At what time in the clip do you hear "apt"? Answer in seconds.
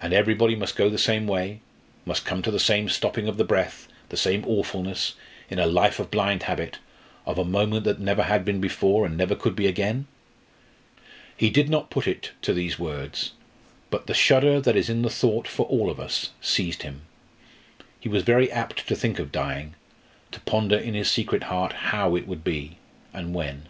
18.50-18.88